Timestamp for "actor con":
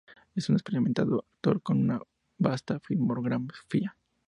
1.35-1.79